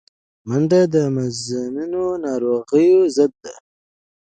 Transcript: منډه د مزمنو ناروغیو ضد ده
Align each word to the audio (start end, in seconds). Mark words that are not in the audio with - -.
منډه 0.47 0.81
د 0.93 0.95
مزمنو 1.15 2.05
ناروغیو 2.25 2.99
ضد 3.15 3.33
ده 3.43 3.53